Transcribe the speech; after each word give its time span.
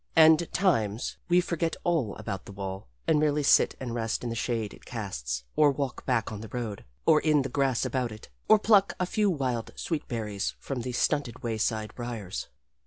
And, 0.15 0.51
times, 0.51 1.17
we 1.29 1.41
forget 1.41 1.75
all 1.83 2.15
about 2.15 2.45
the 2.45 2.51
wall 2.51 2.87
and 3.05 3.19
merely 3.19 3.43
sit 3.43 3.75
and 3.79 3.93
rest 3.93 4.23
in 4.23 4.31
the 4.31 4.35
shade 4.35 4.73
it 4.73 4.83
casts, 4.83 5.43
or 5.55 5.69
walk 5.69 6.07
back 6.07 6.31
on 6.31 6.41
the 6.41 6.47
road, 6.47 6.85
or 7.05 7.19
in 7.21 7.43
the 7.43 7.49
grass 7.49 7.85
about 7.85 8.11
it, 8.11 8.27
or 8.49 8.57
pluck 8.57 8.93
a 8.99 9.05
few 9.05 9.29
wild 9.29 9.69
sweet 9.75 10.07
berries 10.07 10.55
from 10.57 10.81
the 10.81 10.91
stunted 10.91 11.43
wayside 11.43 11.93
briers. 11.93 12.47